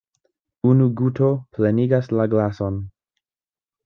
[0.69, 2.81] Unu guto plenigas la glason.